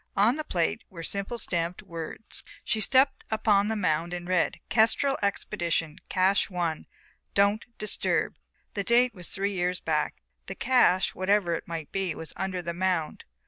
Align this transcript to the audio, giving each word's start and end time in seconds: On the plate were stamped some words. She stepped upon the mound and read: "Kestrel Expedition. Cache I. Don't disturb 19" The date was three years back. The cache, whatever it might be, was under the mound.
On 0.17 0.35
the 0.35 0.43
plate 0.43 0.83
were 0.89 1.03
stamped 1.03 1.29
some 1.51 1.73
words. 1.83 2.43
She 2.65 2.81
stepped 2.81 3.23
upon 3.29 3.67
the 3.67 3.75
mound 3.75 4.13
and 4.15 4.27
read: 4.27 4.59
"Kestrel 4.67 5.15
Expedition. 5.21 5.99
Cache 6.09 6.51
I. 6.51 6.87
Don't 7.35 7.63
disturb 7.77 8.31
19" 8.33 8.39
The 8.73 8.83
date 8.83 9.13
was 9.13 9.29
three 9.29 9.51
years 9.53 9.79
back. 9.79 10.15
The 10.47 10.55
cache, 10.55 11.13
whatever 11.13 11.53
it 11.53 11.67
might 11.67 11.91
be, 11.91 12.15
was 12.15 12.33
under 12.35 12.63
the 12.63 12.73
mound. 12.73 13.25